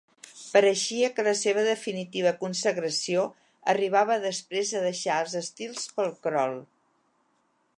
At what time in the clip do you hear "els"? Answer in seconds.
5.25-5.37